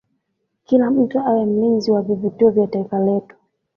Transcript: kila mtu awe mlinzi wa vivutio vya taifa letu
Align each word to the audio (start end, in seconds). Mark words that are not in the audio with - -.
kila 0.63 0.91
mtu 0.91 1.19
awe 1.19 1.45
mlinzi 1.45 1.91
wa 1.91 2.01
vivutio 2.01 2.49
vya 2.49 2.67
taifa 2.67 2.99
letu 2.99 3.35